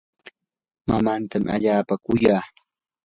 mamaatami 0.87 1.49
allaapa 1.55 1.95
kuya. 2.03 2.37